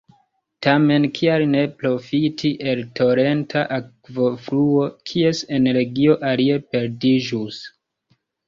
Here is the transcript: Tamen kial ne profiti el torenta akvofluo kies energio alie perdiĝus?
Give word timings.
Tamen 0.67 1.03
kial 1.17 1.43
ne 1.49 1.59
profiti 1.81 2.51
el 2.71 2.81
torenta 3.01 3.63
akvofluo 3.77 4.83
kies 5.13 5.45
energio 5.59 6.19
alie 6.33 6.61
perdiĝus? 6.73 7.63